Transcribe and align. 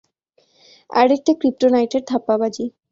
আরেকটা 0.89 1.31
ক্রিপ্টোনাইটের 1.41 2.03
ধাপ্পাবাজি। 2.07 2.65